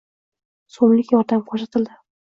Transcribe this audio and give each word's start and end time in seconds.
so'mlik 0.77 1.13
yordam 1.17 1.47
ko'rsatildi 1.53 1.99